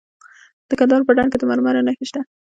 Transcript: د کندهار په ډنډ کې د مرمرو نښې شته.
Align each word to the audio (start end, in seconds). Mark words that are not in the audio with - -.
د 0.69 0.71
کندهار 0.79 1.01
په 1.07 1.11
ډنډ 1.17 1.29
کې 1.31 1.37
د 1.39 1.43
مرمرو 1.51 1.85
نښې 1.87 2.05
شته. 2.09 2.21